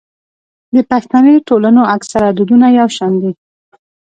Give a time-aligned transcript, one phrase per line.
[0.73, 3.31] د پښتني ټولنو اکثره دودونه يو شان دي.